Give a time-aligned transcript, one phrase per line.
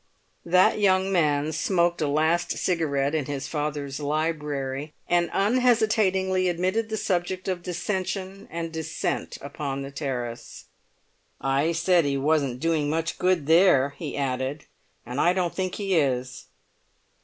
[0.47, 6.97] That young man smoked a last cigarette in his father's library, and unhesitatingly admitted the
[6.97, 10.65] subject of dissension and dissent upon the terrace.
[11.39, 14.65] "I said he wasn't doing much good there," he added,
[15.05, 16.45] "and I don't think he is.